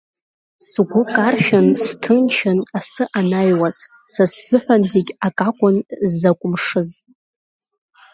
Сгәы 0.67 1.03
каршәын, 1.15 1.67
сҭынчын 1.83 2.59
асы 2.77 3.03
анаҩуаз, 3.19 3.77
са 4.13 4.23
сзыҳәан 4.31 4.81
зегь 4.91 5.11
акакәын 5.27 5.77
закә 6.19 6.45
мшыз. 6.51 6.91